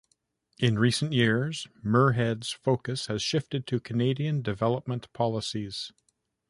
In 0.57 0.79
recent 0.79 1.13
years 1.13 1.67
Muirhead's 1.83 2.49
focus 2.49 3.05
has 3.05 3.21
shifted 3.21 3.67
to 3.67 3.79
Canadian 3.79 4.41
Development 4.41 5.07
Policies. 5.13 5.91